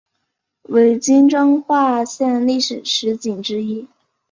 [0.63, 3.87] 为今彰化县历史十景之一。